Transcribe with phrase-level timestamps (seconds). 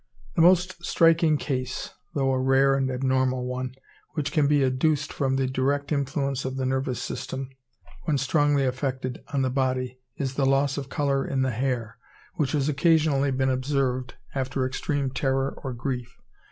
[0.35, 3.75] The most striking case, though a rare and abnormal one,
[4.15, 7.49] which can be adduced of the direct influence of the nervous system,
[8.05, 11.99] when strongly affected, on the body, is the loss of colour in the hair,
[12.33, 16.17] which has occasionally been observed after extreme terror or grief.